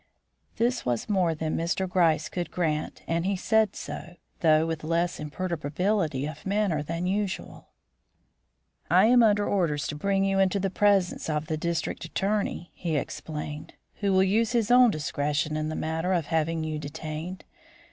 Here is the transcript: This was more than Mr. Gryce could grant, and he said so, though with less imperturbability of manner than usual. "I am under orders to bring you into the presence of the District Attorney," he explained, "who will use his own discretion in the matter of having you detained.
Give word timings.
This 0.55 0.83
was 0.83 1.07
more 1.07 1.35
than 1.35 1.55
Mr. 1.55 1.87
Gryce 1.87 2.27
could 2.27 2.49
grant, 2.49 3.03
and 3.07 3.23
he 3.23 3.35
said 3.35 3.75
so, 3.75 4.15
though 4.39 4.65
with 4.65 4.83
less 4.83 5.19
imperturbability 5.19 6.25
of 6.25 6.43
manner 6.43 6.81
than 6.81 7.05
usual. 7.05 7.67
"I 8.89 9.05
am 9.05 9.21
under 9.21 9.47
orders 9.47 9.85
to 9.89 9.95
bring 9.95 10.23
you 10.25 10.39
into 10.39 10.59
the 10.59 10.71
presence 10.71 11.29
of 11.29 11.45
the 11.45 11.55
District 11.55 12.03
Attorney," 12.03 12.71
he 12.73 12.97
explained, 12.97 13.75
"who 13.97 14.11
will 14.11 14.23
use 14.23 14.53
his 14.53 14.71
own 14.71 14.89
discretion 14.89 15.55
in 15.55 15.69
the 15.69 15.75
matter 15.75 16.13
of 16.13 16.25
having 16.25 16.63
you 16.63 16.79
detained. 16.79 17.45